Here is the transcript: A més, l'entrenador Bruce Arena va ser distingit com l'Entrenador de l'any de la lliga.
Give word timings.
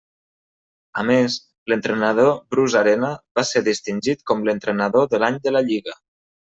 A 1.01 1.03
més, 1.09 1.35
l'entrenador 1.73 2.33
Bruce 2.57 2.81
Arena 2.81 3.13
va 3.41 3.47
ser 3.53 3.65
distingit 3.71 4.27
com 4.33 4.45
l'Entrenador 4.51 5.11
de 5.17 5.25
l'any 5.25 5.43
de 5.49 5.59
la 5.59 5.67
lliga. 5.73 6.01